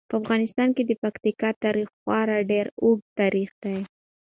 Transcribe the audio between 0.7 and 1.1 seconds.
کې د